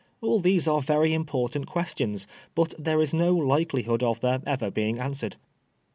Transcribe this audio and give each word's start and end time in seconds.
All 0.19 0.39
these 0.39 0.67
are 0.67 0.81
very 0.81 1.13
important 1.13 1.67
questions, 1.67 2.25
but 2.55 2.73
there 2.79 2.99
is 3.03 3.13
no 3.13 3.35
likelihood 3.35 4.01
of 4.01 4.19
their 4.19 4.41
ever 4.47 4.71
being 4.71 4.97
answered. 4.97 5.35